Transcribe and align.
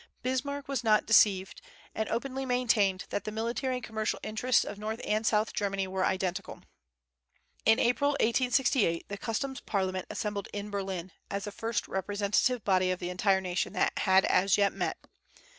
Bismarck 0.23 0.67
was 0.67 0.83
not 0.83 1.05
deceived, 1.05 1.61
and 1.93 2.09
openly 2.09 2.43
maintained 2.43 3.05
that 3.11 3.23
the 3.23 3.31
military 3.31 3.75
and 3.75 3.83
commercial 3.83 4.17
interests 4.23 4.63
of 4.65 4.79
north 4.79 4.99
and 5.05 5.27
south 5.27 5.53
Germany 5.53 5.85
were 5.85 6.03
identical. 6.03 6.63
In 7.67 7.77
April, 7.77 8.13
1868, 8.13 9.09
the 9.09 9.17
Customs 9.19 9.59
Parliament 9.59 10.07
assembled 10.09 10.47
in 10.53 10.71
Berlin, 10.71 11.11
as 11.29 11.43
the 11.43 11.51
first 11.51 11.87
representative 11.87 12.63
body 12.63 12.89
of 12.89 12.97
the 12.97 13.11
entire 13.11 13.41
nation 13.41 13.73
that 13.73 13.93
had 13.99 14.25
as 14.25 14.57
yet 14.57 14.73
met. 14.73 14.97